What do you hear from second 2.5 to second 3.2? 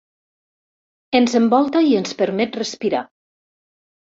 respirar.